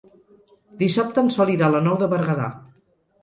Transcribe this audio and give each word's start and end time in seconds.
Dissabte 0.79 1.23
en 1.25 1.29
Sol 1.35 1.51
irà 1.55 1.67
a 1.69 1.71
la 1.75 1.81
Nou 1.89 1.99
de 2.05 2.09
Berguedà. 2.15 2.47